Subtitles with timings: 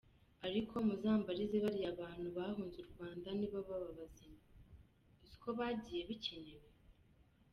[0.47, 6.67] ariko muzambarize bariya bantu bahunz’uRwanda niba baba bazima?uziko bagiye bikenewe?